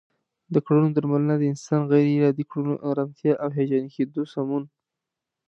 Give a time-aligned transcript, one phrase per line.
[0.53, 4.63] د کړنو درملنه د انسان غیر عادي کړنو، ناآرامتیا او هیجاني کیدلو سمون